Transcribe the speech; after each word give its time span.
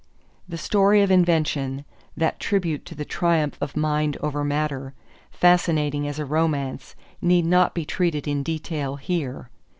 = 0.27 0.49
The 0.49 0.57
story 0.57 1.03
of 1.03 1.11
invention, 1.11 1.85
that 2.17 2.39
tribute 2.39 2.85
to 2.85 2.95
the 2.95 3.05
triumph 3.05 3.55
of 3.61 3.77
mind 3.77 4.17
over 4.19 4.43
matter, 4.43 4.95
fascinating 5.29 6.07
as 6.07 6.17
a 6.17 6.25
romance, 6.25 6.95
need 7.21 7.45
not 7.45 7.75
be 7.75 7.85
treated 7.85 8.27
in 8.27 8.41
detail 8.41 8.95
here. 8.95 9.51